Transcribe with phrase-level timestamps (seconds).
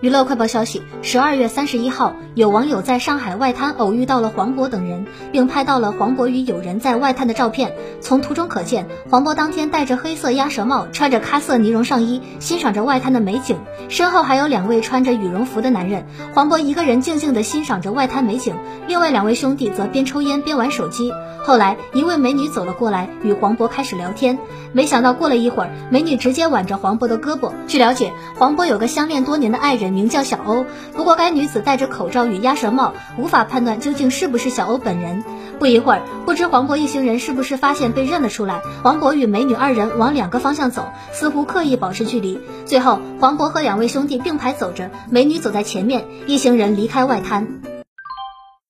[0.00, 7.74] 娱乐快报消息：十二月三十一号，有网友在上海外滩偶遇到了黄渤等人，并拍到了黄渤与友人在外滩的照片。
[8.00, 13.58] 从图中可见，黄渤当天戴着黑色鸭舌帽，穿着咖色呢绒上衣，欣赏着外滩的美景。
[13.88, 16.06] 身后还有两位穿着羽绒服的男人。
[16.32, 18.54] 黄渤一个人静静地欣赏着外滩美景，
[18.86, 21.12] 另外两位兄弟则边抽烟边玩手机。
[21.42, 24.38] 后来，一位美女走了过来，与黄渤开始聊天。
[24.72, 27.50] 没想到过了一会儿，美女直接挽着黄渤的胳膊。
[27.66, 29.87] 据了解，黄渤有个相恋多年的爱人。
[29.92, 35.24] 名叫小欧，不过该女子戴着口罩与鸭舌帽，无法判断究竟是不是小欧本人。
[35.58, 42.40] 不一会儿，不知黄渤一行人是不是发现被认了出来，黄渤与美女二人往两个方向走，似乎刻意保持距离。
[42.64, 47.77] 最后，黄渤和两位兄弟并排走着，美女走在前面，一行人离开外滩。